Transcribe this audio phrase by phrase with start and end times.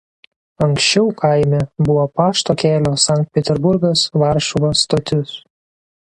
[0.67, 5.35] Anksčiau kaime buvo pašto kelio Sankt Peterburgas–Varšuva stotis.